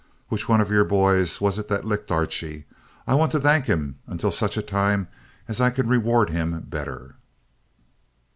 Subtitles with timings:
[0.29, 2.65] Which one of your boys was it that licked Archie?
[3.05, 5.07] I want to thank him until such a time
[5.47, 7.17] as I can reward him better."